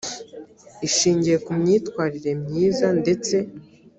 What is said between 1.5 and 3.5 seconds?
myitwarire myiza ndetse